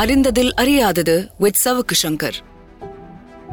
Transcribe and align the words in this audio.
அறிந்ததில் 0.00 0.52
அறியாதது 0.52 1.30
with 1.38 1.56
Savukku 1.64 1.94
Shankar. 2.02 2.36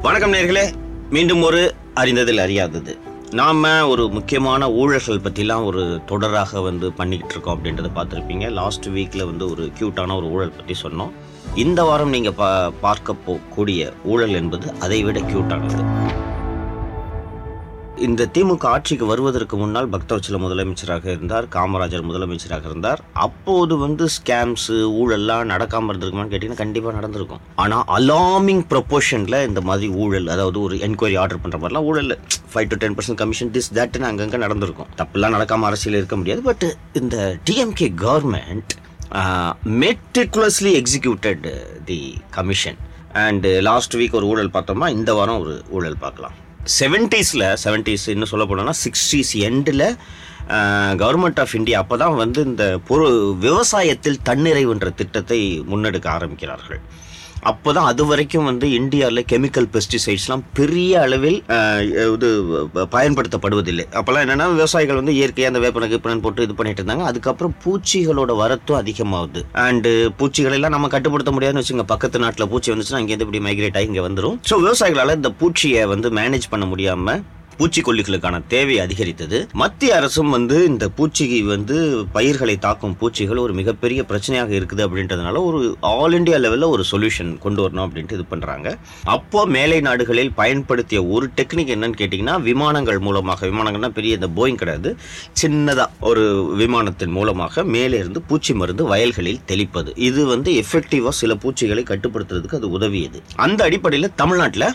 வணக்கம் 0.02 0.34
நேர்களே 0.34 0.74
மீண்டும் 1.10 1.42
ஒரு 1.42 1.74
அறிந்ததில் 1.96 2.38
அறியாதது. 2.38 2.98
நாம் 3.32 3.64
ஒரு 3.88 4.10
முக்கியமான 4.10 4.70
ஊழல்கள் 4.70 5.24
பற்றிலாம் 5.24 5.66
ஒரு 5.66 6.02
தொடராக 6.08 6.64
வந்து 6.64 6.92
பண்ணிக்கிட்டு 6.92 7.34
இருக்கோம் 7.34 7.58
அப்படின்றத 7.58 7.90
பார்த்துருப்பீங்க. 7.96 8.52
லாஸ்ட் 8.52 8.88
வீக்கில் 8.90 9.26
வந்து 9.26 9.50
ஒரு 9.50 9.72
க்யூட்டான 9.80 10.16
ஒரு 10.16 10.32
ஊழல் 10.32 10.52
பற்றி 10.52 10.76
சொன்னோம். 10.82 11.12
இந்த 11.56 11.84
வாரம் 11.84 12.10
நீங்கள் 12.10 12.34
பா 12.34 12.70
பார்க்க 12.70 13.16
போகக்கூடிய 13.28 13.94
ஊழல் 14.04 14.34
என்பது 14.34 14.74
அதை 14.80 15.04
விட 15.04 15.20
க்யூட்டானது 15.20 15.84
இந்த 18.06 18.24
திமுக 18.36 18.66
ஆட்சிக்கு 18.74 19.06
வருவதற்கு 19.10 19.56
முன்னால் 19.62 19.88
பக்தவச்சல 19.94 20.38
முதலமைச்சராக 20.44 21.06
இருந்தார் 21.16 21.46
காமராஜர் 21.56 22.06
முதலமைச்சராக 22.10 22.66
இருந்தார். 22.70 23.00
அப்போது 23.26 23.74
வந்து 23.84 24.06
ஸ்கேம்ஸு 24.16 24.76
ஊழல்லாம் 25.02 25.46
நடக்காமல் 25.52 25.92
இருந்திருக்குமான்னு 25.92 26.32
கேட்டிங்கன்னா 26.34 26.62
கண்டிப்பாக 26.64 26.96
நடந்திருக்கும். 27.00 27.42
ஆனால் 27.64 27.86
அலாமிங் 27.98 28.64
ப்ரொபோர்ஷனில் 28.72 29.40
இந்த 29.50 29.62
மாதிரி 29.70 29.90
ஊழல் 30.04 30.28
அதாவது 30.36 30.60
ஒரு 30.66 30.78
என்கொயரி 30.88 31.18
ஆர்டர் 31.24 31.42
பண்ணுற 31.44 31.60
மாதிரிலாம் 31.62 31.90
ஊழல் 31.92 32.14
five 32.54 32.72
to 32.74 32.80
ten 32.84 32.98
percent 33.00 33.22
commission 33.24 33.54
this 33.58 33.72
தட்னு 33.80 34.10
அங்கங்கே 34.12 34.42
நடந்திருக்கும். 34.46 34.92
தப்புலாம் 35.02 35.36
நடக்காமல் 35.38 35.70
அரசியல் 35.72 36.00
இருக்க 36.02 36.18
முடியாது 36.22 36.44
பட் 36.50 36.66
இந்த 37.02 37.18
DMK 37.50 37.90
government 38.06 38.74
meticulously 39.84 40.74
executed 40.82 41.46
the 41.92 42.02
commission 42.40 42.82
and 43.28 43.48
last 43.70 43.96
week 44.02 44.20
ஒரு 44.20 44.28
ஊழல் 44.34 44.56
பார்த்தோம்னா 44.58 44.90
இந்த 45.00 45.14
வாரம் 45.20 45.42
ஒரு 45.46 45.56
ஊழல் 45.78 46.04
பார்க்கலாம். 46.04 46.36
செவன்ட்டீஸில் 46.80 47.46
செவன்ட்டீஸ் 47.64 48.06
இன்னும் 48.14 48.32
சொல்ல 48.32 48.46
போனோம்னா 48.46 48.76
சிக்ஸ்டீஸ் 48.84 49.34
எண்டில் 49.50 49.88
கவர்மெண்ட் 51.02 51.40
ஆஃப் 51.44 51.56
இந்தியா 51.56 51.80
அப்போ 51.84 51.98
தான் 51.98 52.16
வந்து 52.16 52.40
இந்த 52.50 52.66
பொரு 52.90 53.08
விவசாயத்தில் 53.46 54.24
தன்னிறைவுன்ற 54.30 54.90
திட்டத்தை 55.02 55.40
முன்னெடுக்க 55.72 56.08
ஆரம்பிக்கிறார்கள். 56.18 56.82
அப்போ 57.52 57.70
தான் 57.78 57.88
அது 57.90 58.04
வரைக்கும் 58.10 58.48
வந்து 58.50 58.68
இந்தியாவில் 58.78 59.24
கெமிக்கல் 59.32 59.68
பெஸ்டிசைட்ஸ்லாம் 59.76 60.44
பெரிய 60.60 60.94
அளவில் 61.06 61.38
இது 62.16 62.30
பயன்படுத்தப்படுவதில்லை. 62.96 63.86
அப்போல்லாம் 64.00 64.26
என்னென்னா 64.26 64.48
விவசாயிகள் 64.56 65.00
வந்து 65.02 65.16
இயற்கையாக 65.20 65.52
அந்த 65.52 65.62
வேப்பன 65.66 65.90
கிப்பனன் 65.94 66.24
போட்டு 66.26 66.48
இது 66.48 66.58
பண்ணிட்டு 66.60 66.82
இருந்தாங்க. 66.82 67.06
அதுக்கப்புறம் 67.12 67.56
பூச்சிகளோட 67.66 68.34
வரத்தும் 68.44 68.80
அதிகமாகுது. 68.82 69.44
அண்டு 69.68 69.94
பூச்சிகளெல்லாம் 70.20 70.76
நம்ம 70.76 70.92
கட்டுப்படுத்த 70.96 71.34
முடியாதுன்னு 71.38 71.64
வச்சுங்க 71.64 71.88
பக்கத்து 71.94 72.24
நாட்டில் 72.26 72.50
பூச்சி 72.54 72.72
வந்துச்சுன்னா 72.74 73.02
அங்கேருந்து 73.02 73.28
இப்படி 73.28 73.44
மைக்ரேட் 73.48 73.80
ஆகி 73.80 73.90
இங்கே 73.92 74.06
வந்துடும் 74.08 74.38
ஸோ 74.52 74.58
விவசாயிகளால் 74.66 75.18
இந்த 75.22 75.32
பூச்சியை 75.42 75.84
வந்து 75.94 76.10
மேனேஜ் 76.20 76.52
பண்ண 76.54 76.68
முடியாமல் 76.74 77.24
பூச்சிக்கொல்லிகளுக்கான 77.60 78.42
தேவை 78.54 78.76
அதிகரித்தது. 78.86 79.38
மத்திய 79.62 79.96
அரசும் 80.00 80.32
வந்து 80.36 80.58
இந்த 80.72 80.86
பூச்சி 80.98 81.26
வந்து 81.54 81.78
பயிர்களை 82.16 82.56
தாக்கும் 82.66 82.96
பூச்சிகள் 83.02 83.44
ஒரு 83.46 83.54
மிகப்பெரிய 83.60 84.04
பிரச்சனையாக 84.12 84.52
இருக்குது 84.60 84.86
அப்படின்றதுனால 84.88 85.42
ஒரு 85.50 85.62
ஆல் 85.94 86.16
இந்தியா 86.20 86.40
லெவலில் 86.44 86.72
ஒரு 86.76 86.86
சொல்யூஷன் 86.92 87.32
கொண்டு 87.46 87.62
வரணும் 87.64 87.86
அப்படின்ட்டு 87.86 88.18
இது 88.18 88.26
பண்ணுறாங்க 88.34 88.68
அப்போ 89.16 89.42
மேலை 89.56 89.80
நாடுகளில் 89.88 90.32
பயன்படுத்திய 90.42 91.02
ஒரு 91.16 91.28
டெக்னிக் 91.40 91.74
என்னன்னு 91.76 92.00
கேட்டிங்கன்னா 92.02 92.36
விமானங்கள் 92.50 93.00
மூலமாக 93.08 93.48
விமானங்கள்னா 93.52 93.92
பெரிய 94.00 94.20
இந்த 94.20 94.30
போயிங் 94.38 94.60
கிடையாது. 94.64 94.90
சின்னதாக 95.42 96.06
ஒரு 96.10 96.26
விமானத்தின் 96.64 97.16
மூலமாக 97.18 97.64
மேலே 97.76 97.98
இருந்து 98.04 98.22
பூச்சி 98.30 98.54
மருந்து 98.62 98.86
வயல்களில் 98.94 99.44
தெளிப்பது. 99.52 99.92
இது 100.10 100.22
வந்து 100.34 100.52
எஃபெக்டிவாக 100.64 101.16
சில 101.22 101.36
பூச்சிகளை 101.44 101.86
கட்டுப்படுத்துறதுக்கு 101.92 102.60
அது 102.62 102.70
உதவியது. 102.80 103.22
அந்த 103.46 103.64
அடிப்படையில் 103.70 104.16
தமிழ்நாட்டில் 104.24 104.68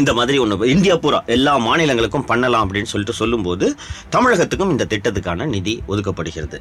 இந்த 0.00 0.12
மாதிரி 0.18 0.36
ஒன்று 0.42 0.68
இந்தியா 0.74 0.94
பூரா 1.04 1.18
எல்லா 1.34 1.52
மாநிலங்களுக்கும் 1.66 2.26
பண்ணலாம் 2.30 2.64
அப்படின்னு 2.66 2.90
சொல்லிட்டு 2.92 3.14
சொல்லும்போது 3.20 3.66
தமிழகத்துக்கும் 4.14 4.72
இந்த 4.74 4.86
திட்டத்துக்கான 4.92 5.46
நிதி 5.54 5.74
ஒதுக்கப்படுகிறது. 5.88 6.58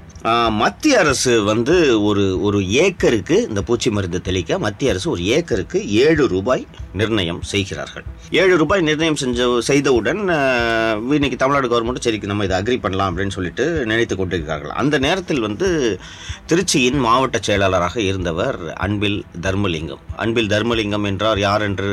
மத்திய 0.62 1.00
அரசு 1.04 1.34
வந்து 1.52 1.76
ஒரு 2.10 2.24
ஒரு 2.48 2.60
ஏக்கருக்கு 2.84 3.38
இந்த 3.50 3.64
பூச்சி 3.70 3.92
மருந்து 3.98 4.22
தெளிக்க 4.30 4.60
மத்திய 4.66 4.94
அரசு 4.94 5.08
ஒரு 5.16 5.26
ஏக்கருக்கு 5.38 5.80
ஏழு 6.06 6.26
ரூபாய் 6.36 6.66
நிர்ணயம் 7.02 7.42
செய்கிறார்கள். 7.52 8.06
ஏழு 8.42 8.56
ரூபாய் 8.62 8.86
நிர்ணயம் 8.90 9.20
செஞ்ச 9.24 9.48
செய்தவுடன் 9.70 10.22
இன்னைக்கு 11.18 11.40
தமிழ்நாடு 11.44 11.70
கவர்மெண்ட் 11.74 12.06
சரி 12.08 12.20
நம்ம 12.34 12.48
இதை 12.50 12.58
அக்ரி 12.62 12.78
பண்ணலாம் 12.86 13.12
அப்படின்னு 13.12 13.38
சொல்லிட்டு 13.38 13.68
நினைத்து 13.92 14.16
கொண்டிருக்கிறார்கள். 14.22 14.76
அந்த 14.84 14.96
நேரத்தில் 15.08 15.46
வந்து 15.48 15.70
திருச்சியின் 16.52 17.00
மாவட்ட 17.08 17.38
செயலாளராக 17.50 17.98
இருந்தவர் 18.10 18.60
அன்பில் 18.86 19.20
தர்மலிங்கம். 19.48 20.05
அன்பில் 20.16 20.48
தர்மலிங்கம் 20.48 21.06
என்றார் 21.06 21.40
யார் 21.40 21.62
என்று 21.62 21.88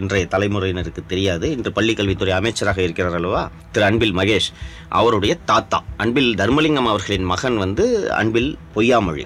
இன்றைய 0.00 0.26
தலைமுறையினருக்கு 0.30 1.06
தெரியாது. 1.06 1.50
இன்று 1.50 1.70
பள்ளிக்கல்வித்துறை 1.70 2.28
அமைச்சராக 2.28 2.82
இருக்கிறார் 2.82 3.14
அல்லவா? 3.14 3.50
திரு 3.72 3.84
அன்பில் 3.84 4.16
மகேஷ் 4.16 4.52
அவருடைய 4.88 5.36
தாத்தா. 5.44 5.84
அன்பில் 5.96 6.34
தர்மலிங்கம் 6.34 6.86
அவர்களின் 6.86 7.24
மகன் 7.24 7.56
வந்து 7.56 8.12
அன்பில் 8.12 8.58
பொய்யாமொழி. 8.74 9.24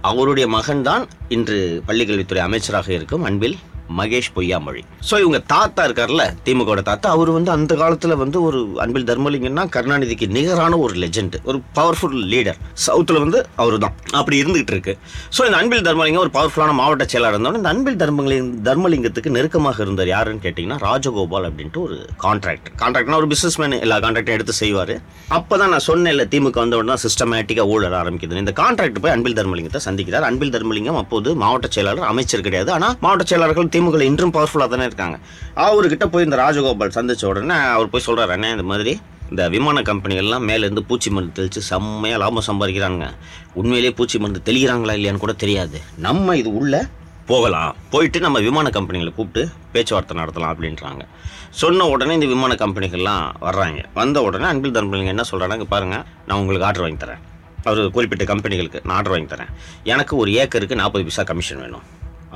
அவருடைய 0.00 0.48
மகன்தான் 0.48 1.06
இன்று 1.28 1.82
பள்ளிக்கல்வித்துறை 1.88 2.38
அமைச்சராக 2.38 2.92
இருக்கும் 2.92 3.22
அன்பில் 3.22 3.56
மகேஷ் 3.98 4.30
பொய்யாமொழி. 4.36 4.82
ஸோ 5.08 5.14
இவங்க 5.22 5.38
தாத்தா 5.54 5.82
இருக்கார்ல 5.88 6.24
திமுக 6.46 6.78
தாத்தா 6.90 7.08
அவர் 7.16 7.30
வந்து 7.36 7.50
அந்த 7.56 7.72
காலத்தில் 7.82 8.16
வந்து 8.22 8.38
ஒரு 8.48 8.60
அன்பில் 8.84 9.06
தர்மலிங்கம்னா 9.10 9.64
கருணாநிதிக்கு 9.76 10.28
நிகரான 10.36 10.78
ஒரு 10.84 10.94
லெஜெண்ட் 11.02 11.36
ஒரு 11.48 11.58
பவர்ஃபுல் 11.78 12.16
லீடர் 12.32 12.58
சவுத்தில் 12.86 13.20
வந்து 13.24 13.40
அவர் 13.62 13.78
தான் 13.84 13.94
அப்படி 14.20 14.36
இருந்துகிட்டு 14.42 14.74
இருக்கு. 14.74 14.94
ஸோ 15.36 15.40
இந்த 15.48 15.58
அன்பில் 15.60 15.86
தர்மலிங்கம் 15.88 16.24
ஒரு 16.24 16.32
பவர்ஃபுல்லான 16.38 16.76
மாவட்ட 16.80 17.06
செயலாளர் 17.12 17.36
இருந்தோம் 17.36 17.58
இந்த 17.60 17.70
அன்பில் 17.74 18.00
தர்மலிங் 18.02 18.50
தர்மலிங்கத்துக்கு 18.68 19.34
நெருக்கமாக 19.36 19.82
இருந்தார் 19.86 20.10
யாருன்னு 20.14 20.44
கேட்டிங்கன்னா 20.46 20.78
ராஜகோபால் 20.88 21.48
அப்படின்ட்டு 21.50 21.82
ஒரு 21.86 21.98
கான்ட்ராக்டர் 22.24 22.74
கான்ட்ராக்ட்னா 22.82 23.20
ஒரு 23.22 23.30
பிசினஸ் 23.32 23.58
மேன் 23.62 23.76
எல்லா 23.84 23.98
கான்ட்ராக்டும் 24.04 24.36
எடுத்து 24.36 24.54
செய்வார். 24.62 24.94
அப்போ 25.38 25.54
தான் 25.60 25.72
நான் 25.74 25.86
சொன்னேன்ல 25.90 26.24
திமுக 26.32 26.58
வந்த 26.64 26.76
உடனே 26.80 26.98
சிஸ்டமேட்டிக்காக 27.04 27.72
ஊழல் 27.74 27.98
ஆரம்பிக்குது 28.02 28.42
இந்த 28.44 28.54
கான்ட்ராக்ட் 28.62 29.00
போய் 29.04 29.14
அன்பில் 29.16 29.38
தர்மலிங்கத்தை 29.40 29.82
சந்திக்கிறார். 29.88 30.26
அன்பில் 30.30 30.54
தர்மலிங்கம் 30.56 31.00
அப்போது 31.02 31.28
மாவட்ட 31.42 31.68
செயலாளர் 31.76 32.10
அமைச்சர் 32.12 32.44
கிடையாது. 32.46 32.70
ஆனால் 32.76 32.94
மாவட்ட 33.04 33.26
செயலாளர்கள் 33.30 33.72
திமுக 33.76 34.00
இன்றும் 34.00 34.32
பவர்ஃபுல்லாக 34.32 34.68
தானே 34.74 34.84
இருக்காங்க. 34.84 35.18
அவர்கிட்ட 35.66 36.06
போய் 36.06 36.24
இந்த 36.24 36.36
ராஜகோபால் 36.36 36.96
சந்திச்ச 36.98 37.24
உடனே 37.26 37.54
அவர் 37.54 37.90
போய் 37.90 38.08
சொல்கிறார் 38.08 38.38
அண்ணே 38.38 38.50
இந்த 38.50 38.62
மாதிரி 38.62 38.94
இந்த 39.30 39.48
விமான 39.48 39.80
கம்பெனிகள்லாம் 39.80 40.44
மேலேருந்து 40.48 40.82
பூச்சி 40.88 41.10
மருந்து 41.10 41.34
தெளித்து 41.34 41.60
செம்மையாக 41.62 42.20
லாபம் 42.22 42.46
சம்பாதிக்கிறாங்க 42.48 43.06
உண்மையிலேயே 43.54 43.94
பூச்சி 43.98 44.18
மருந்து 44.18 44.40
தெளிகிறாங்களா 44.48 44.94
இல்லையான்னு 44.98 45.22
கூட 45.24 45.32
தெரியாது. 45.32 45.80
நம்ம 45.96 46.36
இது 46.36 46.54
உள்ள 46.54 46.86
போகலாம். 47.26 47.76
போயிட்டு 47.90 48.20
நம்ம 48.20 48.38
விமான 48.38 48.70
கம்பெனிகளை 48.76 49.12
கூப்பிட்டு 49.14 49.42
பேச்சுவார்த்தை 49.72 50.14
நடத்தலாம் 50.20 50.52
அப்படின்றாங்க. 50.54 51.02
சொன்ன 51.50 51.88
உடனே 51.94 52.14
இந்த 52.14 52.26
விமான 52.26 52.54
கம்பெனிகள்லாம் 52.54 53.24
வர்றாங்க. 53.40 53.82
வந்த 53.94 54.22
உடனே 54.22 54.44
அன்பில் 54.44 54.76
தர்மலிங்க 54.78 55.14
என்ன 55.16 55.24
சொல்கிறாங்க 55.32 55.66
பாருங்கள் 55.74 56.04
நான் 56.26 56.38
உங்களுக்கு 56.38 56.66
ஆர்டர் 56.66 56.84
வாங்கி 56.86 57.04
தரேன். 57.04 57.22
அவர் 57.64 57.90
குறிப்பிட்ட 57.90 58.24
கம்பெனிகளுக்கு 58.32 58.84
நான் 58.84 58.96
ஆர்டர் 58.96 59.14
வாங்கி 59.14 59.34
தரேன். 59.34 59.52
எனக்கு 59.84 60.16
ஒரு 60.16 60.32
ஏக்கருக்கு 60.32 60.80
நாற்பது 60.82 61.04
பைசா 61.04 61.22
கமிஷன் 61.22 61.60
வேணும். 61.60 61.86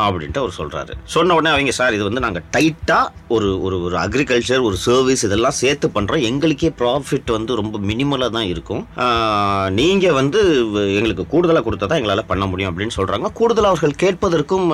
அப்படின்ட்டு 0.05 0.41
அவர் 0.43 0.57
சொல்கிறாரு 0.59 0.93
சொன்ன 1.15 1.35
உடனே 1.39 1.51
அவங்க 1.55 1.73
சார் 1.79 1.97
இது 1.97 2.05
வந்து 2.09 2.23
நாங்கள் 2.27 2.45
டைட்டாக 2.57 3.35
ஒரு 3.37 3.49
ஒரு 3.67 3.77
ஒரு 3.87 3.97
அக்ரிகல்ச்சர் 4.03 4.63
ஒரு 4.69 4.77
சர்வீஸ் 4.85 5.25
இதெல்லாம் 5.29 5.57
சேர்த்து 5.61 5.87
பண்ணுறோம் 5.97 6.23
எங்களுக்கே 6.29 6.71
ப்ராஃபிட் 6.81 7.31
வந்து 7.37 7.53
ரொம்ப 7.61 7.79
மினிமலாக 7.91 8.31
தான் 8.37 8.49
இருக்கும். 8.53 8.83
நீங்கள் 9.79 10.17
வந்து 10.19 10.41
எங்களுக்கு 10.99 11.25
கூடுதலாக 11.33 11.65
கொடுத்தா 11.67 11.87
தான் 11.91 12.01
எங்களால் 12.01 12.25
பண்ண 12.31 12.45
முடியும் 12.53 12.71
அப்படின்னு 12.71 12.97
சொல்கிறாங்க 12.99 13.31
கூடுதலாக 13.41 13.73
அவர்கள் 13.73 13.95
கேட்பதற்கும் 14.05 14.67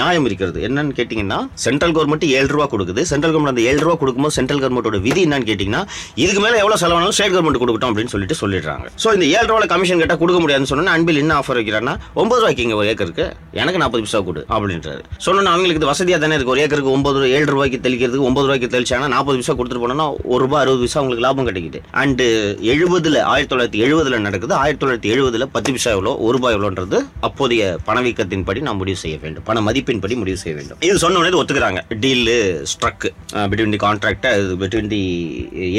நியாயம் 0.00 0.26
இருக்கிறது. 0.30 0.58
என்னன்னு 0.68 0.96
கேட்டிங்கன்னா 0.98 1.38
சென்ட்ரல் 1.66 1.94
கவர்மெண்ட் 1.98 2.26
ஏழு 2.38 2.50
ரூபா 2.54 2.66
கொடுக்குது. 2.74 3.04
சென்ட்ரல் 3.12 3.34
கவர்மெண்ட் 3.34 3.54
அந்த 3.54 3.64
ஏழு 3.70 3.80
ரூபா 3.84 3.96
கொடுக்கும்போது 4.02 4.36
சென்ட்ரல் 4.38 4.62
கவர்மெண்ட்டோட 4.64 5.00
விதி 5.06 5.22
என்னன்னு 5.28 5.48
கேட்டிங்கன்னா 5.50 5.82
இதுக்கு 6.24 6.42
மேலே 6.46 6.60
எவ்வளோ 6.64 6.78
செலவானாலும் 6.84 7.16
ஸ்டேட் 7.18 7.34
கவர்மெண்ட் 7.36 7.62
கொடுக்கட்டும் 7.64 7.92
அப்படின்னு 7.92 8.14
சொல்லிட்டு 8.16 8.38
சொல்லிடுறாங்க. 8.42 8.86
ஸோ 9.04 9.08
இந்த 9.18 9.26
ஏழு 9.36 9.46
ரூபாவில் 9.50 9.72
கமிஷன் 9.74 10.02
கேட்டால் 10.04 10.22
கொடுக்க 10.24 10.40
முடியாதுன்னு 10.44 10.72
சொன்னா 10.72 10.96
அன்பில் 10.98 11.22
என்ன 11.24 11.34
ஆஃபர் 11.40 11.60
வைக்கிறாங்கன்னா 11.60 11.96
ஒம்பது 12.22 12.40
ரூபாய்க்கு 12.42 12.66
இங்கே 12.66 12.78
ஒரு 12.82 12.90
ஏக்கருக்கு 12.94 13.26
எனக்கு 13.62 13.82
நாற்பது 13.84 14.04
பைசா 14.04 14.20
கொடு 14.32 14.44
அப்படின்றாரு. 14.54 15.02
சொன்னா 15.26 15.52
அவங்களுக்கு 15.54 15.80
இது 15.82 15.90
வசதியாக 15.92 16.20
தானே 16.24 16.36
இருக்கு. 16.36 16.54
ஒரு 16.54 16.62
ஏக்கருக்கு 16.64 16.94
ஒன்பது 16.96 17.16
ரூபாய் 17.18 17.34
ஏழு 17.38 17.48
ரூபாய்க்கு 17.54 17.78
தெளிக்கிறதுக்கு 17.86 18.28
ஒன்பது 18.30 18.46
ரூபாய்க்கு 18.48 18.72
தெளிச்சாங்கன்னா 18.74 19.12
நாற்பது 19.14 19.38
பைசா 19.38 19.54
கொடுத்துட்டு 19.58 19.84
போனோம்னா 19.84 20.08
ஒரு 20.32 20.40
ரூபாய் 20.44 20.62
அறுபது 20.64 20.82
பைசா 20.84 21.00
உங்களுக்கு 21.02 21.26
லாபம் 21.26 21.48
கிடைக்குது. 21.50 21.80
அண்டு 22.02 22.26
எழுபதுல 22.74 23.22
ஆயிரத்தி 23.32 23.52
தொள்ளாயிரத்தி 23.52 23.82
எழுபதுல 23.86 24.20
நடக்குது. 24.26 24.54
ஆயிரத்தி 24.62 24.82
தொள்ளாயிரத்தி 24.82 25.12
எழுபதுல 25.14 25.46
பத்து 25.56 25.72
பைசா 25.76 25.90
எவ்வளோ 25.96 26.14
ஒரு 26.26 26.34
ரூபாய் 26.38 26.56
எவ்வளோன்றது 26.56 27.00
அப்போதைய 27.28 27.62
பணவீக்கத்தின் 27.88 28.46
படி 28.48 28.62
நாம் 28.68 28.80
முடிவு 28.82 29.00
செய்ய 29.04 29.16
வேண்டும். 29.24 29.46
பண 29.50 29.60
மதிப்பின்படி 29.68 30.16
முடிவு 30.22 30.38
செய்ய 30.44 30.54
வேண்டும். 30.58 30.78
இது 30.88 30.96
சொன்னோடனே 31.04 31.38
ஒத்துக்கிறாங்க. 31.42 31.82
Deal 32.04 32.32
struck 32.72 33.06
between 33.52 33.74
the 33.76 33.80
contractor 33.86 34.42
between 34.62 34.90
the 34.94 35.02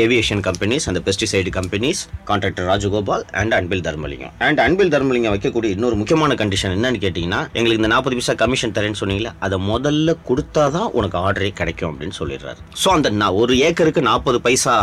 aviation 0.04 0.44
companies 0.50 0.88
அந்த 0.92 1.02
pesticide 1.08 1.52
companies 1.60 2.02
contractor 2.30 2.68
Rajagopal 2.72 3.24
and 3.42 3.54
Anbil 3.60 3.84
Dharmalingam 3.88 4.34
and 4.48 4.60
Anbil 4.66 4.92
Dharmalingam 4.96 5.34
வைக்கக்கூடிய 5.36 5.70
இன்னொரு 5.78 5.96
முக்கியமான 6.02 6.36
கண்டிஷன் 6.42 6.74
என்னன்னு 6.78 7.02
கேட்டிங்கன்னா 7.06 7.42
எங்களுக்கு 7.58 7.82
இந்த 7.82 7.92
நாற்பது 7.94 8.18
பைசா 8.20 8.33
கமிஷன் 8.42 8.76
தரேன்னு 8.78 9.00
சொன்னீங்களா 9.02 9.32
அதை 9.46 9.58
முதல்ல 9.72 10.16
கொடுத்தாதான் 10.30 10.90
உனக்கு 10.98 11.18
ஆர்டரே 11.26 11.52
கிடைக்கும் 11.60 11.90
அப்படின்னு 11.92 12.18
சொல்லிடுறாரு. 12.20 12.60
ஸோ 12.84 12.90
அந்த 12.98 13.12
நான் 13.22 13.38
ஒரு 13.42 13.54
ஏக்கருக்கு 13.68 14.02
நாற்பது 14.10 14.40
பைசா 14.46 14.74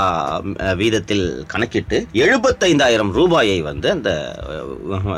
வீதத்தில் 0.80 1.24
கணக்கிட்டு 1.52 1.98
எழுபத்தைந்தாயிரம் 2.24 3.12
ரூபாயை 3.18 3.58
வந்து 3.70 3.88
அந்த 3.96 4.10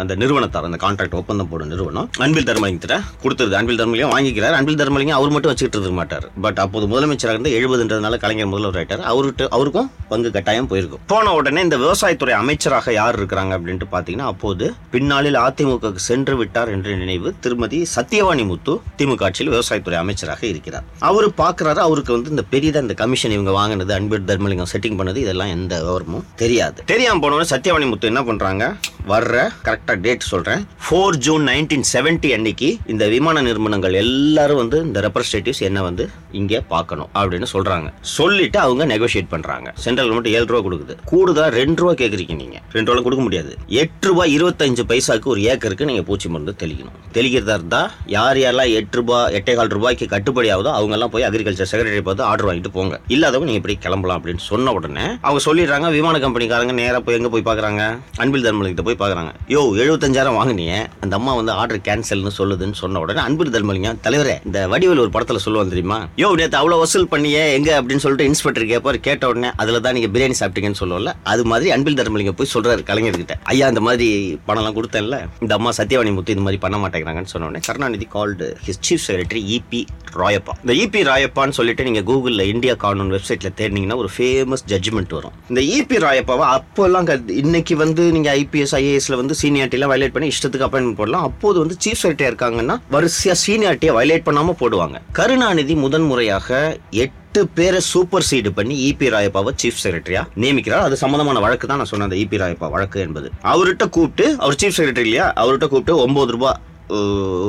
அந்த 0.02 0.14
நிறுவனத்தார் 0.22 0.68
அந்த 0.70 0.80
கான்ட்ராக்ட் 0.84 1.18
ஒப்பந்தம் 1.20 1.50
போடும் 1.52 1.72
நிறுவனம் 1.74 2.08
அன்பில் 2.26 2.48
தர்மலிங்கத்திட்ட 2.50 2.98
கொடுத்துருது. 3.24 3.56
அன்பில் 3.60 3.80
தர்மலிங்கம் 3.80 4.14
வாங்கிக்கிறார். 4.16 4.56
அன்பில் 4.58 4.80
தர்மலிங்கம் 4.82 5.18
அவர் 5.18 5.34
மட்டும் 5.34 5.52
வச்சுக்கிட்டு 5.52 5.78
இருக்க 5.80 5.96
மாட்டார். 6.00 6.26
பட் 6.46 6.60
அப்போது 6.64 6.86
முதலமைச்சராக 6.92 7.36
இருந்து 7.36 7.54
எழுபதுன்றதுனால 7.58 8.20
கலைஞர் 8.24 8.50
முதல்வர் 8.52 8.78
ஆயிட்டார் 8.80 9.04
அவர்கிட்ட 9.12 9.48
அவருக்கும் 9.56 9.90
பங்கு 10.12 10.30
கட்டாயம் 10.36 10.68
போயிருக்கும். 10.70 11.02
போன 11.12 11.32
உடனே 11.38 11.60
இந்த 11.66 11.76
விவசாயத்துறை 11.84 12.34
அமைச்சராக 12.42 12.92
யார் 13.00 13.18
இருக்கிறாங்க 13.20 13.52
அப்படின்ட்டு 13.58 13.88
பார்த்தீங்கன்னா 13.94 14.28
அப்போது 14.32 14.66
பின்னாளில் 14.94 15.38
அதிமுக 15.46 15.94
சென்று 16.08 16.34
விட்டார் 16.40 16.72
என்ற 16.74 16.88
நினைவு 17.02 17.28
திருமதி 17.44 17.78
சத்ய 17.94 18.21
சத்தியவாணி 18.22 18.44
முத்து 18.50 18.72
திமுக 18.98 19.22
ஆட்சியில் 19.26 19.50
விவசாயத்துறை 19.52 19.96
அமைச்சராக 20.00 20.42
இருக்கிறார். 20.50 20.84
அவரு 21.08 21.28
பார்க்கறாரு 21.40 21.80
அவருக்கு 21.86 22.12
வந்து 22.16 22.30
இந்த 22.34 22.42
பெரியதாக 22.52 22.84
இந்த 22.86 22.94
கமிஷன் 23.00 23.34
இவங்க 23.36 23.52
வாங்கினது 23.56 23.92
அன்பேட் 23.96 24.26
தர்மலிங்கம் 24.30 24.70
செட்டிங் 24.72 24.98
பண்ணது 25.00 25.18
இதெல்லாம் 25.24 25.50
எந்த 25.54 25.72
விவரமும் 25.86 26.26
தெரியாது. 26.42 26.78
தெரியாம 26.92 27.20
போனவொடனே 27.22 27.48
சத்யவாணி 27.52 27.86
முத்து 27.92 28.10
என்ன 28.12 28.22
பண்றாங்க? 28.28 28.66
வர்ற 29.12 29.36
கரெக்டா 29.66 29.94
டேட் 30.04 30.28
சொல்றேன். 30.32 30.60
ஃபோர் 30.84 31.18
ஜூன் 31.26 31.44
நைன்டீன் 31.50 31.86
செவன்டி 31.92 32.30
அன்னைக்கு 32.36 32.68
இந்த 32.94 33.04
விமான 33.14 33.42
நிறுவனங்கள் 33.48 33.96
எல்லாரும் 34.02 34.60
வந்து 34.62 34.80
இந்த 34.88 35.00
ரெப்ரஸன்டேட்டிவ்ஸ் 35.06 35.64
என்ன 35.68 35.82
வந்து 35.88 36.06
இங்கே 36.40 36.60
பார்க்கணும் 36.74 37.10
அப்படின்னு 37.20 37.48
சொல்றாங்க. 37.54 37.88
சொல்லிட்டு 38.18 38.60
அவங்க 38.66 38.86
நெகோஷியேட் 38.92 39.32
பண்றாங்க. 39.34 39.68
சென்ட்ரல் 39.86 40.10
கவர்மெண்ட் 40.10 40.32
ஏழு 40.36 40.48
ரூபா 40.52 40.62
கொடுக்குது. 40.68 40.96
கூடுதலா 41.12 41.48
ரெண்டு 41.60 41.78
ரூபா 41.82 41.94
கேக்குறீங்க 42.02 42.36
நீங்க. 42.42 42.58
ரெண்டு 42.76 42.88
ரூபா 42.92 43.04
கொடுக்க 43.08 43.24
முடியாது. 43.26 43.52
எட்டு 43.82 44.08
ரூபாய் 44.10 44.36
இருபத்தஞ்சு 44.38 44.84
பைசாக்கு 44.92 45.32
ஒரு 45.34 45.42
ஏக்கருக்கு 45.54 45.90
நீங்க 45.92 46.04
பூச்சி 46.10 46.28
மருந்து 46.36 46.56
தெளிக்கணும். 46.64 46.96
தெளிக்கிறதா 47.18 47.56
இருந்தா 47.58 47.82
யார் 48.14 48.38
யாரெல்லாம் 48.40 48.70
எட்டு 48.78 48.96
ரூபாய் 48.98 49.34
எட்டே 49.36 49.52
கால் 49.58 49.70
ரூபாய்க்கு 49.74 50.06
கட்டுப்படி 50.12 50.48
ஆகுதோ 50.54 50.70
அவங்க 50.78 50.94
எல்லாம் 50.96 51.12
போய் 51.12 51.24
அக்ரிகல்ச்சர் 51.26 51.68
செக்ரட்டரி 51.70 52.02
பார்த்து 52.06 52.22
ஆர்டர் 52.30 52.46
வாங்கிட்டு 52.48 52.72
போங்க. 52.76 52.94
இல்லாதவங்க 53.14 53.48
நீங்க 53.48 53.60
இப்படி 53.60 53.76
கிளம்பலாம் 53.84 54.18
அப்படின்னு 54.18 54.42
சொன்ன 54.48 54.72
உடனே 54.78 55.04
அவங்க 55.26 55.40
சொல்லிடுறாங்க 55.46 55.88
விமான 55.96 56.18
கம்பெனிக்காரங்க 56.24 56.74
நேரா 56.80 56.98
போய் 57.06 57.16
எங்க 57.18 57.28
போய் 57.34 57.44
பாக்குறாங்க? 57.48 57.82
அன்பில் 58.22 58.44
தர்மலிங்கத்தை 58.46 58.84
போய் 58.88 58.98
பாக்குறாங்க. 59.02 59.30
யோ 59.54 59.62
எழுபத்தஞ்சாயிரம் 59.82 60.38
வாங்கினியே 60.40 60.78
அந்த 61.04 61.14
அம்மா 61.18 61.34
வந்து 61.40 61.52
ஆர்டர் 61.60 61.80
கேன்சல்னு 61.88 62.32
சொல்லுதுன்னு 62.40 62.78
சொன்ன 62.82 63.00
உடனே 63.04 63.22
அன்பில் 63.28 63.52
தர்மலிங்கம் 63.56 64.00
தலைவரே 64.06 64.36
இந்த 64.48 64.58
வடிவேல் 64.74 65.02
ஒரு 65.04 65.12
படத்துல 65.16 65.42
சொல்லுவாங்க 65.46 65.72
தெரியுமா? 65.74 65.98
யோ 66.22 66.30
நேத்து 66.40 66.60
அவ்வளவு 66.60 66.82
வசூல் 66.84 67.08
பண்ணியே 67.14 67.44
எங்க 67.58 67.70
அப்படின்னு 67.80 68.04
சொல்லிட்டு 68.06 68.28
இன்ஸ்பெக்டர் 68.32 68.68
கேட்பாரு. 68.72 69.00
கேட்ட 69.08 69.32
உடனே 69.32 69.52
அதுல 69.64 69.82
தான் 69.86 69.96
நீங்க 69.98 70.10
பிரியாணி 70.16 70.38
சாப்பிட்டீங்கன்னு 70.42 70.82
சொல்லுவல 70.82 71.14
அது 71.34 71.44
மாதிரி 71.52 71.74
அன்பில் 71.76 71.98
தர்மலிங்க 72.02 72.34
போய் 72.40 72.52
சொல்றாரு 72.54 72.84
கலைஞர்கிட்ட. 72.92 73.36
ஐயா 73.54 73.68
இந்த 73.74 73.84
மாதிரி 73.88 74.08
பணம்லாம் 74.50 74.78
கொடுத்தேன்ல. 74.80 75.18
இந்த 75.46 75.52
அம்மா 75.60 75.72
சத்யவாணி 75.80 76.12
முத்து 76.18 76.36
இந்த 76.38 76.46
மாதிரி 76.48 76.62
பண்ண 76.66 76.78
மாட்டேங்கிறாங்கன்னு 76.84 77.34
சொன்ன 77.34 77.50
உடனே 77.50 77.66
Karunanidhi 78.02 78.06
called 78.14 78.56
his 78.66 78.82
chief 78.88 79.04
secretary 79.06 79.42
EP 79.56 79.80
Rayappa 80.20 80.52
இந்த 80.62 80.74
இபி 80.84 81.00
ராயப்பான்னு 81.08 81.56
சொல்லிட்டு 81.58 81.86
நீங்க 81.88 82.02
கூகுளில் 82.10 82.44
இந்தியா 82.52 82.74
கானூன் 82.84 83.12
வெப்சைட்ல 83.14 83.50
தேடினீங்கன்னா 83.60 83.96
ஒரு 84.02 84.10
ஃபேமஸ் 84.16 84.64
ஜட்ஜ்மெண்ட் 84.72 85.14
வரும். 85.18 85.34
இந்த 85.50 85.60
இபி 85.76 85.98
ராயப்பாவை 86.06 86.46
அப்போல்லாம் 86.56 87.08
இன்னைக்கு 87.42 87.76
வந்து 87.84 88.04
நீங்க 88.16 88.30
ஐபிஎஸ் 88.42 88.74
ஐஏஎஸ்ல 88.80 89.16
வந்து 89.22 89.36
சீனியாரிட்டிலாம் 89.42 89.92
வயலேட் 89.94 90.16
பண்ணி 90.16 90.30
இஷ்டத்துக்கு 90.34 90.68
அப்பாயின்மெண்ட் 90.68 91.00
போடலாம். 91.00 91.26
அப்போது 91.30 91.58
வந்து 91.64 91.76
சீஃப் 91.84 92.00
செக்ரட்டரியா 92.02 92.32
இருக்காங்கன்னா 92.32 92.76
வரிசையா 92.96 93.36
சீனியாரிட்டியை 93.46 93.94
வயலேட் 93.98 94.28
பண்ணாமல் 94.28 94.60
போடுவாங்க. 94.62 94.98
கருணாநிதி 95.20 95.74
முதன் 95.84 96.08
முறையாக 96.12 96.78
எட்டு 97.04 97.42
பேரை 97.56 97.80
சூப்பர் 97.92 98.26
சீடு 98.30 98.50
பண்ணி 98.56 98.74
இபி 98.88 99.06
ராயப்பாவை 99.14 99.52
சீஃப் 99.62 99.80
செக்ரட்டரியா 99.82 100.22
நியமிக்கிறார். 100.42 100.86
அது 100.88 100.96
சம்பந்தமான 101.02 101.40
வழக்கு 101.44 101.66
தான் 101.66 101.80
நான் 101.80 101.90
சொன்ன 101.92 102.08
அந்த 102.08 102.16
இபி 102.24 102.40
ராயப்பா 102.42 102.68
வழக்கு 102.74 103.00
என்பது. 103.06 103.30
அவர்கிட்ட 103.52 103.86
கூப்பிட்டு 103.96 104.26
அவர் 104.38 104.58
சீஃப் 104.62 104.76
செக்ரட்டரி 104.78 105.08
இல்லையா? 105.08 105.28
அவர்கிட்ட 105.42 105.68
கூப்பிட்டு 105.72 105.96
ஒன்பது 106.06 106.32
ரூபாய் 106.36 106.58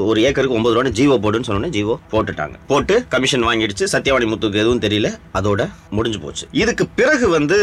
ஒரு 0.09 0.19
ஏக்கருக்கு 0.27 0.57
ஒன்பது 0.57 0.75
ரூபாய் 0.75 0.97
ஜீவோ 0.99 1.15
போடுன்னு 1.23 1.47
சொன்னோன்னே 1.49 1.71
ஜீவோ 1.77 1.95
போட்டுட்டாங்க. 2.11 2.55
போட்டு 2.67 2.95
கமிஷன் 3.13 3.47
வாங்கிடுச்சு. 3.47 3.85
சத்யவாணி 3.93 4.27
முத்துக்கு 4.31 4.61
எதுவும் 4.63 4.83
தெரியல. 4.85 5.09
அதோட 5.39 5.61
முடிஞ்சு 5.89 6.19
போச்சு. 6.19 6.45
இதுக்கு 6.51 6.87
பிறகு 6.99 7.29
வந்து 7.29 7.57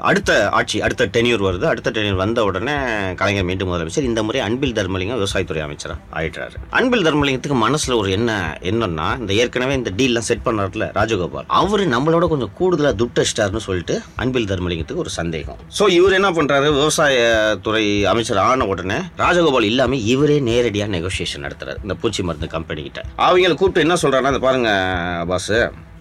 அடுத்த 0.00 0.48
ஆட்சி 0.48 0.82
அடுத்த 0.82 1.08
டென்யூர் 1.16 1.42
வருது. 1.42 1.64
அடுத்த 1.72 1.90
டென்யூர் 1.90 2.20
வந்த 2.22 2.44
உடனே 2.44 2.74
கலைஞர் 3.14 3.44
மீண்டும் 3.44 3.70
முதலமைச்சர் 3.72 4.08
இந்த 4.10 4.22
முறை 4.22 4.40
அன்பில் 4.40 4.72
தர்மலிங்கம் 4.72 5.20
விவசாயத்துறை 5.22 5.62
அமைச்சராக 5.66 5.98
ஆயிட்டாரு 6.12 6.56
அன்பில் 6.70 7.06
தர்மலிங்கத்துக்கு 7.06 7.58
மனசுல 7.66 7.96
ஒரு 7.96 8.10
என்ன 8.10 8.58
என்னன்னா 8.62 9.08
இந்த 9.18 9.32
ஏற்கனவே 9.32 9.74
இந்த 9.74 9.92
டீல்லாம் 9.96 10.26
செட் 10.28 10.44
பண்ணார்ல 10.44 10.86
ராஜகோபால். 10.98 11.46
அவரு 11.46 11.86
நம்மளோட 11.86 12.28
கொஞ்சம் 12.28 12.54
கூடுதலா 12.60 12.92
துட்டஸ்டார்னு 13.02 13.64
சொல்லிட்டு 13.68 14.00
அன்பில் 14.16 14.50
தர்மலிங்கத்துக்கு 14.52 15.02
ஒரு 15.04 15.12
சந்தேகம். 15.18 15.58
சோ 15.78 15.88
இவர் 15.98 16.12
என்ன 16.12 16.30
பண்றாரு? 16.30 16.68
விவசாயத்துறை 16.80 17.84
அமைச்சர் 18.12 18.42
ஆன 18.48 18.66
உடனே 18.66 18.98
ராஜகோபால் 19.18 19.70
இல்லாம 19.72 19.96
இவரே 20.14 20.38
நேரடியாக 20.48 20.92
நெகோசியேஷன் 20.96 21.44
நடத்துறாரு. 21.46 21.80
இந்த 21.86 21.94
பூச்சி 22.02 22.22
மருந்து 22.28 22.48
கம்பெனிக்கிட்ட 22.56 23.00
அவங்களை 23.28 23.54
கூப்பிட்டு 23.60 23.84
என்ன 23.86 23.96
சொல்கிறாங்கன்னா 24.02 24.32
அந்த 24.32 24.42
பாருங்கள் 24.46 25.26
பாஸு 25.32 25.58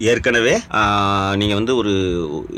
ஏற்கனவே 0.09 0.53
நீங்கள் 1.39 1.57
வந்து 1.57 1.73
ஒரு 1.79 1.91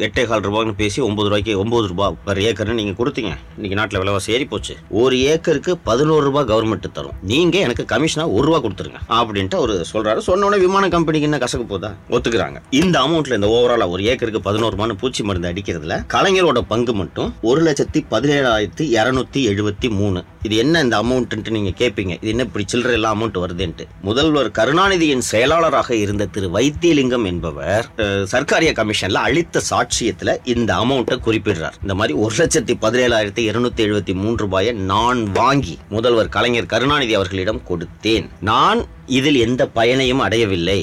எட்டே 0.06 0.24
கால் 0.28 0.44
ரூபாய்னு 0.46 0.74
பேசி 0.82 1.00
ஒன்பது 1.08 1.28
ரூபாய்க்கு 1.30 1.54
ஒம்பது 1.64 1.88
ரூபாய் 1.92 2.16
பர் 2.28 2.40
ஏக்கர்னு 2.48 2.76
நீங்கள் 2.80 2.98
கொடுத்தீங்க. 3.00 3.32
இன்னைக்கு 3.58 3.78
நாட்டில் 3.80 4.00
விலைவாசி 4.02 4.34
ஏறி 4.36 4.46
போச்சு. 4.52 4.74
ஒரு 5.02 5.16
ஏக்கருக்கு 5.32 5.74
பதினோரு 5.90 6.24
ரூபாய் 6.28 6.48
கவர்மெண்ட் 6.52 6.88
தரும். 6.98 7.18
நீங்கள் 7.32 7.64
எனக்கு 7.66 7.86
கமிஷனாக 7.94 8.36
ஒரு 8.38 8.46
ரூபா 8.50 8.60
கொடுத்துருங்க. 8.66 9.02
அப்படின்ட்டு 9.20 9.60
அவர் 9.62 9.74
சொல்கிறாரு 9.94 10.24
சொன்ன 10.28 10.48
உடனே 10.50 10.62
விமான 10.66 10.90
கம்பெனிக்கு 10.96 11.30
என்ன 11.30 11.40
கசக்கு 11.46 11.68
போதா? 11.74 11.92
ஒத்துக்கிறாங்க. 12.16 12.60
இந்த 12.82 12.96
அமௌண்ட்டில் 13.06 13.38
இந்த 13.40 13.50
ஓவராலாக 13.56 13.96
ஒரு 13.96 14.06
ஏக்கருக்கு 14.14 14.42
பதினோரு 14.50 14.76
ரூபான்னு 14.78 15.00
பூச்சி 15.04 15.24
மருந்து 15.30 15.52
அடிக்கிறதுல 15.52 15.98
கலைஞரோட 16.16 16.62
பங்கு 16.72 16.96
மட்டும் 17.02 17.32
ஒரு 17.52 17.62
லட்சத்தி 17.70 18.02
பதினேழாயிரத்தி 18.16 18.88
இரநூத்தி 19.00 19.42
எழுபத்தி 19.54 19.90
மூணு. 20.00 20.22
இது 20.48 20.56
என்ன 20.64 20.80
இந்த 20.86 20.96
அமௌண்ட்டுன்ட்டு 21.04 21.56
நீங்கள் 21.58 21.78
கேட்பீங்க 21.82 22.14
இது 22.22 22.32
என்ன 22.36 22.46
இப்படி 22.48 22.66
சில்லற 22.72 22.98
எல்லாம் 23.00 23.14
அமௌண்ட் 23.16 23.44
வருதுன்ட்டு. 23.44 23.84
முதல்வர் 24.08 24.50
கருணாநிதியின் 24.58 25.28
செயலாளராக 25.34 25.90
இருந்த 26.06 26.24
திரு 26.38 26.48
வைத்தியலிங்கம் 26.58 27.30
என்பவர் 27.34 27.86
சர்க்காரிய 28.32 28.72
கமிஷன்ல 28.80 29.22
அளித்த 29.28 29.62
சாட்சியத்துல 29.70 30.38
இந்த 30.54 30.72
அமௌண்ட்டை 30.82 31.18
குறிப்பிடுறார். 31.26 31.78
இந்த 31.82 31.96
மாதிரி 32.00 32.18
ஒரு 32.24 32.34
லட்சத்தி 32.40 32.74
பதினேழாயிரத்தி 32.86 33.44
இருநூத்தி 33.50 33.84
எழுபத்தி 33.88 34.14
மூன்று 34.14 34.42
ரூபாயை 34.46 34.74
நான் 34.94 35.22
வாங்கி 35.40 35.76
முதல்வர் 35.90 36.36
கலைஞர் 36.38 36.72
கருணாநிதி 36.74 37.14
அவர்களிடம் 37.14 37.62
கொடுத்தேன். 37.70 38.28
நான் 38.52 38.82
இதில் 39.20 39.40
எந்த 39.48 39.64
பயனையும் 39.76 40.26
அடையவில்லை. 40.28 40.82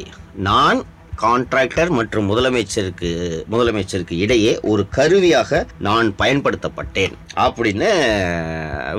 நான் 0.48 0.80
கான்ட்ராக்டர் 1.22 1.90
மற்றும் 1.96 2.28
முதலமைச்சருக்கு 2.30 3.08
முதலமைச்சருக்கு 3.52 4.16
இடையே 4.24 4.52
ஒரு 4.72 4.82
கருவியாக 4.88 5.66
நான் 5.78 6.08
பயன்படுத்தப்பட்டேன். 6.18 7.14
அப்படின்னு 7.44 7.90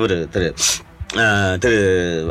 ஒரு 0.04 0.18
திரு 0.32 0.50
திரு 1.64 1.80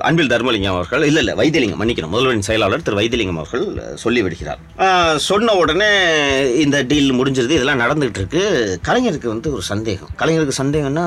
அன்பில் 0.09 0.31
தர்மலிங்கம் 0.33 0.77
அவர்கள் 0.77 1.03
இல்லை 1.09 1.21
இல்லை 1.23 1.35
வைத்தியலிங்கம் 1.41 1.81
மன்னிக்கணும் 1.81 2.13
முதல்வரின் 2.15 2.47
செயலாளர் 2.47 2.85
திரு 2.87 2.99
வைத்தியலிங்கம் 2.99 3.41
அவர்கள் 3.41 3.65
சொல்லி 4.03 4.21
விடுகிறார் 4.25 4.61
சொன்ன 5.27 5.55
உடனே 5.63 5.89
இந்த 6.63 6.77
டீல் 6.91 7.11
முடிஞ்சிருது 7.19 7.57
இதெல்லாம் 7.57 7.83
நடந்துகிட்டு 7.83 8.21
இருக்கு 8.23 8.43
கலைஞருக்கு 8.89 9.29
வந்து 9.33 9.49
ஒரு 9.57 9.63
சந்தேகம். 9.63 10.13
கலைஞருக்கு 10.21 10.55
சந்தேகம்னா 10.61 11.05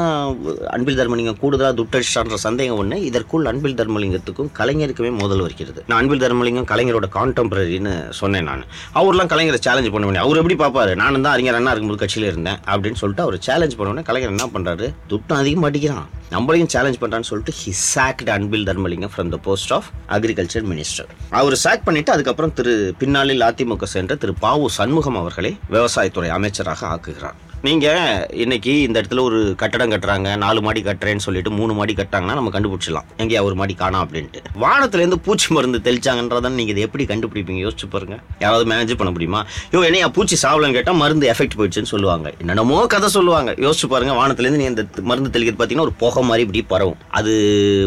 அன்பில் 0.76 1.00
தர்மலிங்கம் 1.00 1.40
கூடுதலாக 1.44 1.74
துட்டடிச்சான்ற 1.80 2.40
சந்தேகம் 2.48 2.80
ஒன்று 2.84 3.00
இதற்குள் 3.10 3.50
அன்பில் 3.52 3.78
தர்மலிங்கத்துக்கும் 3.82 4.52
கலைஞருக்குமே 4.60 5.12
மோதல் 5.22 5.44
வருகிறது. 5.46 5.82
நான் 5.88 6.00
அன்பில் 6.02 6.24
தர்மலிங்கம் 6.26 6.70
கலைஞரோட 6.74 7.10
கான்டெம்பரரின்னு 7.18 7.96
சொன்னேன் 8.22 8.48
நான். 8.52 8.64
அவர்லாம் 9.02 9.32
கலைஞரை 9.34 9.62
சேலஞ்ச் 9.70 9.94
பண்ண 9.96 10.06
முடியும் 10.08 10.28
அவர் 10.28 10.42
எப்படி 10.44 10.58
பார்ப்பாரு 10.64 10.94
நானும் 11.04 11.26
தான் 11.28 11.36
அறிஞர் 11.36 11.60
அண்ணா 11.62 11.74
இருக்கும்போது 11.76 12.04
கட்சியில் 12.04 12.30
இருந்தேன் 12.32 12.60
அப்படின்னு 12.72 13.02
சொல்லிட்டு 13.04 13.26
அவர் 13.28 13.40
சேலஞ்ச் 13.50 13.78
பண்ண 13.80 13.94
உடனே 13.94 14.08
கலைஞர் 14.12 14.36
என்ன 14.36 14.50
பண்ணுறாரு 14.56 14.88
துட்டம் 15.14 15.42
அதிகமாக 15.42 15.72
அடிக்கிறான். 15.72 16.08
நம்மளையும் 16.34 16.72
சேலஞ்ச் 16.74 17.00
பண்ணுறான்னு 17.02 17.30
சொல்லிட்டு 17.30 17.54
he 17.62 17.72
sacked 17.94 18.30
Anbil 18.36 18.66
Dharmalingam 18.70 19.14
from 19.14 19.32
the 19.34 19.38
post 19.48 19.74
of 19.78 19.88
agriculture 20.10 20.68
minister 20.72 21.10
our 21.40 21.56
sack 21.64 21.88
பண்ணிட்டு 21.88 22.14
அதுக்கப்புறம் 22.14 22.54
திரு 22.54 22.74
பின்னாளில் 23.02 23.46
அதிமுக 23.50 23.90
சென்ற 23.96 24.16
திரு 24.16 24.36
பாவு 24.46 24.68
சண்முகம் 24.80 25.20
அவர்களை 25.22 25.52
விவசாயத்துறை 25.76 26.32
அமைச்சராக 26.38 26.88
ஆக்குகிறார். 26.96 27.40
நீங்கள் 27.66 28.28
இன்னைக்கு 28.34 28.82
இந்த 28.82 29.02
இடத்துல 29.02 29.20
ஒரு 29.20 29.54
கட்டடம் 29.58 29.92
கட்டுறாங்க 29.92 30.38
நாலு 30.38 30.62
மாடி 30.62 30.82
கட்டுறேன்னு 30.82 31.24
சொல்லிட்டு 31.26 31.52
மூணு 31.52 31.74
மாடி 31.74 31.94
கட்டாங்கன்னா 31.94 32.34
நம்ம 32.34 32.50
கண்டுபிடிச்சிடலாம். 32.50 33.06
எங்கேயா 33.18 33.44
ஒரு 33.44 33.56
மாடி 33.56 33.74
காணோம் 33.74 34.10
அப்படின்ட்டு. 34.10 34.40
வானத்துலேருந்து 34.62 35.16
பூச்சி 35.16 35.54
மருந்து 35.54 35.80
தெளிச்சாங்கன்றதான் 35.84 36.58
நீங்கள் 36.58 36.76
இதை 36.76 36.82
எப்படி 36.82 37.04
கண்டுபிடிப்பீங்க? 37.06 37.62
யோசிச்சு 37.66 37.88
பாருங்க. 37.90 38.20
யாராவது 38.40 38.72
மேனேஜ் 38.72 38.98
பண்ண 38.98 39.12
முடியுமா? 39.12 39.46
யோ 39.72 39.84
என்னையா 39.84 40.08
பூச்சி 40.08 40.48
சாவலன்னு 40.48 40.72
கேட்டால் 40.72 40.96
மருந்து 40.96 41.32
எஃபெக்ட் 41.32 41.58
போயிடுச்சுன்னு 41.58 41.92
சொல்லுவாங்க. 41.94 42.34
என்னென்னமோ 42.40 42.86
கதை 42.86 43.10
சொல்லுவாங்க. 43.10 43.52
யோசிச்சு 43.52 43.90
பாருங்க 43.90 44.14
வானத்துலேருந்து 44.14 44.62
நீ 44.64 44.64
இந்த 44.64 44.86
மருந்து 45.02 45.40
தெளிக்கிறது 45.40 45.60
பார்த்தீங்கன்னா 45.60 45.88
ஒரு 45.88 45.94
புகை 45.94 46.24
மாதிரி 46.24 46.42
இப்படி 46.42 46.66
பரவும். 46.68 46.98
அது 47.10 47.34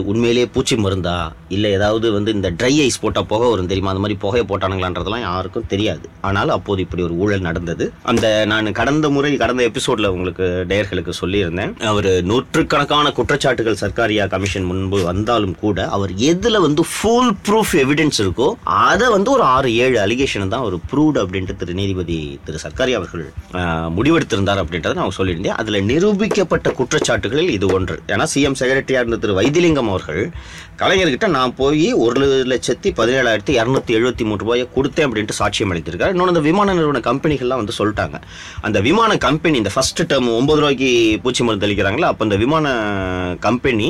உண்மையிலேயே 0.06 0.46
பூச்சி 0.46 0.76
மருந்தா? 0.76 1.32
இல்லை 1.48 1.70
ஏதாவது 1.70 2.12
வந்து 2.12 2.32
இந்த 2.32 2.50
ட்ரை 2.50 2.72
ஐஸ் 2.86 3.00
போட்டால் 3.00 3.26
புகை 3.26 3.50
வரும் 3.50 3.66
தெரியுமா? 3.66 3.92
அந்த 3.92 4.00
மாதிரி 4.00 4.18
புகையை 4.18 4.46
போட்டானுங்களான்றதெல்லாம் 4.48 5.20
யாருக்கும் 5.20 5.68
தெரியாது. 5.68 6.08
ஆனால் 6.20 6.48
அப்போது 6.48 6.82
இப்படி 6.82 7.02
ஒரு 7.02 7.16
ஊழல் 7.16 7.46
நடந்தது. 7.50 7.92
அந்த 8.02 8.44
நான் 8.46 8.72
கடந்த 8.72 9.10
முறை 9.10 9.36
கடந்த 9.36 9.64
எபிசோட்ல 9.68 10.06
உங்களுக்கு 10.16 10.46
நேயர்களுக்கு 10.68 11.12
சொல்லியிருந்தேன். 11.20 11.72
அவர் 11.92 12.10
நூற்றுக்கணக்கான 12.30 13.12
குற்றச்சாட்டுகள் 13.18 13.80
சர்க்காரியா 13.80 14.26
கமிஷன் 14.34 14.68
முன்பு 14.70 14.98
வந்தாலும் 15.02 15.54
கூட 15.64 15.88
அவர் 15.96 16.12
எதுல 16.30 16.60
வந்து 16.66 16.82
ஃபுல் 16.92 17.32
ப்ரூஃப் 17.48 17.74
எவிடன்ஸ் 17.82 18.20
இருக்கோ 18.24 18.48
அதை 18.64 19.08
வந்து 19.16 19.30
ஒரு 19.30 19.44
ஆறு 19.56 19.70
ஏழு 19.84 19.98
அலிகேஷன் 20.06 20.52
தான் 20.54 20.66
ஒரு 20.68 20.78
ப்ரூவ்டு 20.90 21.18
அப்படின்ட்டு 21.24 21.56
திரு 21.56 21.74
நீதிபதி 21.80 22.18
திரு 22.44 22.58
சர்க்காரியா 22.66 22.98
அவர்கள் 23.00 23.24
முடிவெடுத்திருந்தார் 23.98 24.62
அப்படின்றத 24.62 24.94
நான் 25.00 25.16
சொல்லியிருந்தேன். 25.18 25.58
அதுல 25.60 25.80
நிரூபிக்கப்பட்ட 25.92 26.72
குற்றச்சாட்டுகளில் 26.72 27.50
இது 27.50 27.66
ஒன்று. 27.76 27.96
ஏன்னா 28.06 28.26
சிஎம் 28.34 28.58
செக்ரட்டரியா 28.60 29.02
இருந்த 29.02 29.16
திரு 29.16 29.34
வைத்திலிங்கம் 29.40 29.88
அவர்கள் 29.88 30.22
கலைஞர்கிட்ட 30.80 31.26
நான் 31.26 31.54
போய் 31.54 31.86
ஒரு 32.06 32.22
லட்சத்தி 32.52 32.88
பதினேழாயிரத்தி 32.98 33.52
இரநூத்தி 33.60 33.92
எழுபத்தி 33.98 34.24
மூணு 34.28 34.40
ரூபாயை 34.42 34.64
கொடுத்தேன் 34.74 35.06
அப்படின்ட்டு 35.08 35.36
சாட்சியம் 35.38 35.72
அளித்திருக்காரு. 35.74 36.12
இன்னொன்று 36.14 36.34
இந்த 36.34 36.44
விமான 36.48 36.74
நிறுவன 36.74 37.00
கம்பெனிகள்லாம் 37.10 37.60
வந்து 37.62 37.76
சொல்லிட்டாங்க. 37.78 38.16
அந்த 38.60 38.78
விமான 38.80 39.16
கம்பெனி 39.26 39.55
இந்த 39.60 39.70
ஃபஸ்ட்டு 39.74 40.06
டேர்ம் 40.10 40.30
ஒன்பது 40.38 40.60
ரூபாய்க்கு 40.62 40.88
பூச்சி 41.24 41.42
மருந்து 41.44 41.66
தெளிக்கிறாங்களா? 41.66 42.08
அப்போ 42.12 42.24
இந்த 42.28 42.36
விமான 42.42 42.66
கம்பெனி 43.46 43.88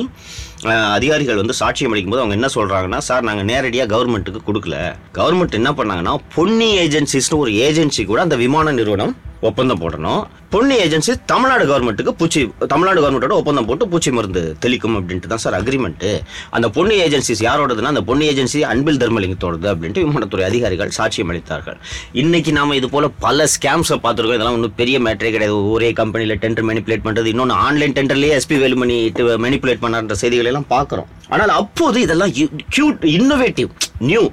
அதிகாரிகள் 0.97 1.41
வந்து 1.41 1.55
சாட்சியம் 1.61 1.93
அளிக்கும்போது 1.95 2.23
அவங்க 2.23 2.37
என்ன 2.39 2.49
சொல்கிறாங்கன்னா 2.57 3.01
சார் 3.09 3.27
நாங்கள் 3.29 3.49
நேரடியாக 3.51 3.91
கவர்மெண்ட்டுக்கு 3.95 4.41
கொடுக்கல. 4.49 4.77
கவர்மெண்ட் 5.19 5.59
என்ன 5.61 5.73
பண்ணாங்கன்னா 5.81 6.15
பொன்னி 6.35 6.69
ஏஜென்சிஸ்னு 6.85 7.43
ஒரு 7.45 7.53
ஏஜென்சி 7.69 8.05
கூட 8.11 8.21
அந்த 8.27 8.37
விமான 8.45 8.73
நிறுவனம் 8.81 9.15
ஒப்பந்தம் 9.49 9.81
போடணும். 9.83 10.23
பொன்னி 10.55 10.75
ஏஜென்சி 10.83 11.13
தமிழ்நாடு 11.31 11.65
கவர்மெண்ட்டுக்கு 11.71 12.13
பூச்சி 12.21 12.41
தமிழ்நாடு 12.73 13.01
கவர்மெண்ட்டோட 13.03 13.35
ஒப்பந்தம் 13.41 13.67
போட்டு 13.69 13.85
பூச்சி 13.93 14.11
மருந்து 14.17 14.43
தெளிக்கும் 14.65 14.97
அப்படின்ட்டு 14.99 15.31
தான் 15.33 15.43
சார் 15.45 15.57
அக்ரிமெண்ட்டு 15.59 16.11
அந்த 16.57 16.67
பொன்னி 16.77 16.95
ஏஜென்சிஸ் 17.07 17.43
யாரோடதுன்னா 17.47 17.93
அந்த 17.95 18.03
பொன்னி 18.11 18.25
ஏஜென்சி 18.33 18.61
அன்பில் 18.73 19.01
தர்மலிங்கத்தோடது 19.03 19.69
அப்படின்ட்டு 19.73 20.05
விமானத்துறை 20.07 20.45
அதிகாரிகள் 20.51 20.95
சாட்சியம் 20.99 21.33
அளித்தார்கள். 21.33 21.79
இன்னைக்கு 22.23 22.53
நாம 22.59 22.77
இது 22.81 22.91
போல 22.95 23.09
பல 23.27 23.49
ஸ்கேம்ஸை 23.57 23.99
பார்த்துருக்கோம். 24.05 24.39
இதெல்லாம் 24.39 24.59
ஒன்றும் 24.59 24.79
பெரிய 24.81 24.99
மேட்டரே 25.07 25.33
கிடையாது. 25.37 25.59
ஒரே 25.75 25.91
கம்பெனியில் 26.01 26.41
டெண்டர் 26.45 26.69
மெனிப்புலேட் 26.71 27.07
பண்ணுறது 27.09 27.31
இன்னொன்று 27.35 27.57
ஆன்லைன் 27.67 27.97
டெண்டர்லேயே 27.99 28.37
எஸ்பி 28.41 28.59
வேலுமணி 28.65 28.99
மெனிப்புலேட் 29.47 29.85
பண்ணார்ன்ற 29.85 30.17
செய்திகளை 30.23 30.51
எல்லாம் 30.53 30.71
பார்க்குறோம். 30.75 31.11
ஆனால் 31.35 31.53
அப்போது 31.61 31.99
இதெல்லாம் 32.07 32.35
கியூட் 32.75 33.05
இன்னோவேட்டிவ் 33.19 33.71
நியூ 34.11 34.25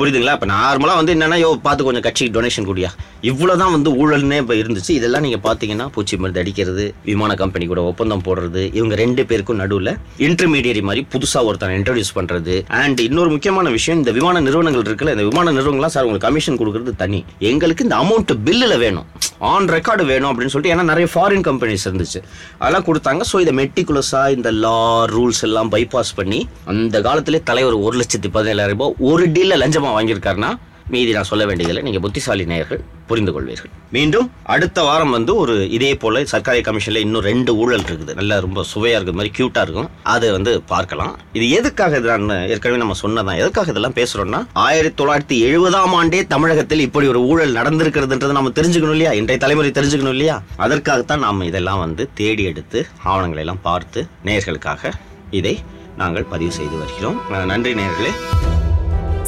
புரியுதுங்களா? 0.00 0.34
இப்போ 0.38 0.48
நார்மலாக 0.56 0.98
வந்து 1.00 1.14
என்னென்னா 1.14 1.38
யோ 1.44 1.48
பார்த்து 1.64 1.86
கொஞ்சம் 1.86 2.04
கட்சிக்கு 2.06 2.34
டொனேஷன் 2.36 2.68
கூடியா. 2.68 2.90
இவ்வளோ 3.30 3.54
தான் 3.62 3.72
வந்து 3.74 3.90
ஊழல்னே 4.02 4.36
இப்போ 4.42 4.54
இருந்துச்சு. 4.60 4.92
இதெல்லாம் 4.98 5.24
நீங்கள் 5.26 5.42
பார்த்தீங்கன்னா 5.46 5.86
பூச்சி 5.94 6.14
மருந்து 6.20 6.40
அடிக்கிறது 6.42 6.84
விமான 7.08 7.34
கம்பெனி 7.42 7.64
கூட 7.72 7.80
ஒப்பந்தம் 7.90 8.24
போடுறது 8.28 8.62
இவங்க 8.78 8.94
ரெண்டு 9.02 9.22
பேருக்கும் 9.30 9.60
நடுவில் 9.62 9.92
இன்டர்மீடியரி 10.26 10.82
மாதிரி 10.88 11.02
புதுசாக 11.14 11.48
ஒருத்தனை 11.48 11.74
இன்ட்ரடியூஸ் 11.80 12.12
பண்ணுறது 12.18 12.54
அண்ட் 12.82 13.00
இன்னொரு 13.08 13.32
முக்கியமான 13.34 13.70
விஷயம் 13.76 13.98
இந்த 14.02 14.14
விமான 14.18 14.40
நிறுவனங்கள் 14.46 14.86
இருக்குல்ல 14.88 15.14
இந்த 15.16 15.26
விமான 15.30 15.52
நிறுவனங்கள்லாம் 15.56 15.94
சார் 15.96 16.06
உங்களுக்கு 16.08 16.28
கமிஷன் 16.28 16.60
கொடுக்குறது 16.62 16.94
தனி. 17.02 17.20
எங்களுக்கு 17.50 17.84
இந்த 17.88 17.98
அமௌண்ட் 18.04 18.32
பில்லில் 18.46 18.78
வேணும். 18.84 19.08
ஆன் 19.50 19.68
ரெக்கார்டு 19.74 20.02
வேணும் 20.12 20.30
அப்படின்னு 20.30 20.52
சொல்லிட்டு 20.54 20.72
ஏன்னா 20.76 20.86
நிறைய 20.92 21.06
ஃபாரின் 21.12 21.44
கம்பெனிஸ் 21.50 21.84
இருந்துச்சு. 21.88 22.20
அதெல்லாம் 22.62 22.86
கொடுத்தாங்க. 22.88 23.22
ஸோ 23.30 23.36
இதை 23.44 23.52
மெட்டிகுலஸாக 23.60 24.34
இந்த 24.38 24.48
லா 24.64 24.78
ரூல்ஸ் 25.14 25.42
எல்லாம் 25.48 25.70
பைபாஸ் 25.74 26.10
பண்ணி 26.18 26.40
அந்த 26.72 26.96
காலத்திலே 27.08 27.40
தலைவர் 27.50 27.76
ஒரு 27.86 27.94
லட்சத்தி 28.00 28.30
பதினேழாயிரம் 28.38 28.76
ரூபாய் 28.76 28.96
ஒரு 29.10 29.26
டீலில் 29.36 29.60
லஞ்சமாக 29.62 29.89
வாங்கியிருக்காருன்னா 29.96 30.52
மீதி 30.92 31.10
நான் 31.16 31.28
சொல்ல 31.28 31.44
வேண்டியதில்லை. 31.48 31.82
நீங்கள் 31.86 32.02
புத்திசாலி 32.04 32.44
நேயர்கள் 32.50 32.80
புரிந்து 33.08 33.32
கொள்வீர்கள் 33.34 33.70
மீண்டும் 33.96 34.26
அடுத்த 34.54 34.78
வாரம் 34.86 35.14
வந்து 35.16 35.32
ஒரு 35.42 35.54
இதே 35.76 35.90
போல 36.02 36.22
சர்க்காரி 36.32 36.60
கமிஷனில் 36.68 37.02
இன்னும் 37.04 37.24
ரெண்டு 37.28 37.50
ஊழல் 37.62 37.84
இருக்குது. 37.88 38.12
நல்லா 38.20 38.36
ரொம்ப 38.44 38.62
சுவையாக 38.72 38.96
இருக்கிற 38.98 39.16
மாதிரி 39.18 39.34
க்யூட்டாக 39.36 39.64
இருக்கும். 39.66 39.88
அதை 40.14 40.28
வந்து 40.36 40.52
பார்க்கலாம். 40.72 41.12
இது 41.38 41.46
எதுக்காக 41.58 41.98
இது 42.00 42.18
நான் 42.24 42.48
ஏற்கனவே 42.54 42.80
நம்ம 42.82 42.96
சொன்னதான் 43.02 43.40
எதுக்காக 43.42 43.72
இதெல்லாம் 43.74 43.96
பேசுகிறோம்னா 44.00 44.40
ஆயிரத்தி 44.66 44.98
தொள்ளாயிரத்தி 45.02 45.38
எழுபதாம் 45.48 45.96
ஆண்டே 46.00 46.22
தமிழகத்தில் 46.34 46.84
இப்படி 46.86 47.08
ஒரு 47.14 47.22
ஊழல் 47.32 47.56
நடந்திருக்கிறதுன்றது 47.60 48.38
நம்ம 48.38 48.54
தெரிஞ்சுக்கணும் 48.60 48.96
இல்லையா? 48.98 49.12
இன்றைய 49.20 49.40
தலைமுறை 49.44 49.72
தெரிஞ்சுக்கணும் 49.80 50.16
இல்லையா? 50.18 50.38
அதற்காகத்தான் 50.66 51.24
நாம் 51.26 51.48
இதெல்லாம் 51.50 51.82
வந்து 51.86 52.06
தேடி 52.22 52.46
எடுத்து 52.52 52.80
ஆவணங்களை 53.12 53.44
எல்லாம் 53.46 53.64
பார்த்து 53.68 54.02
நேயர்களுக்காக 54.28 54.92
இதை 55.40 55.54
நாங்கள் 56.02 56.30
பதிவு 56.34 56.54
செய்து 56.60 56.76
வருகிறோம். 56.82 57.20
நன்றி 57.52 57.74
நேயர்களே. 57.80 58.14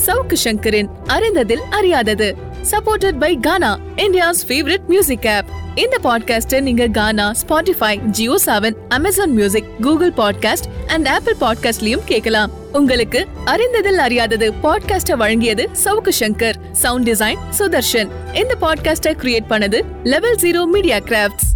சவுக்கு 0.07 0.37
சங்கரின் 0.45 0.89
அறிந்ததில் 1.07 1.65
அறியாதது. 1.71 2.35
Supported 2.71 3.19
by 3.19 3.37
Gaana 3.37 3.79
India's 3.97 4.43
favourite 4.49 4.87
music 4.87 5.27
app 5.27 5.45
இந்த 5.75 5.99
பாட்காஸ்டை 6.05 6.61
நீங்க 6.61 6.87
Gaana 6.87 7.33
Spotify 7.49 7.97
Jio 7.97 8.39
seven 8.47 8.75
Amazon 8.89 9.31
music 9.31 9.65
Google 9.81 10.13
podcast 10.13 10.69
and 10.87 11.09
Apple 11.09 11.37
பாட்காஸ்ட்லயும் 11.41 12.05
கேட்கலாம். 12.05 12.51
உங்களுக்கு 12.73 13.27
அறிந்ததில் 13.45 13.99
அறியாதது 13.99 14.53
பாட்காஸ்ட 14.63 15.17
வழங்கியது 15.19 15.69
சவுக்கு 15.85 16.13
சங்கர். 16.21 16.55
சவுண்ட் 16.73 17.09
டிசைன் 17.09 17.39
சுதர்ஷன் 17.59 18.11
இந்த 18.33 18.55
பாட்காஸ்டை 18.61 19.15
கிரியேட் 19.23 19.51
பண்ணது 19.51 19.83
லெவல் 20.05 20.35
ஜீரோ 20.35 20.67
மீடியா 20.67 20.99
கிராஃப்ட்ஸ் 20.99 21.51